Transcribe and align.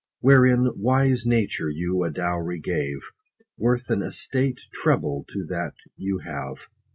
Wherein 0.19 0.69
wise 0.75 1.27
nature 1.27 1.69
you 1.69 2.03
a 2.03 2.09
dowry 2.09 2.59
gave, 2.59 2.97
Worth 3.55 3.91
an 3.91 4.01
estate, 4.01 4.61
treble 4.73 5.25
to 5.29 5.45
that 5.45 5.75
you 5.95 6.17
have. 6.25 6.55